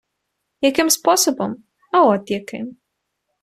-Яким 0.69 0.89
способом? 0.89 1.63
А 1.91 2.03
от 2.13 2.31
яким. 2.31 2.77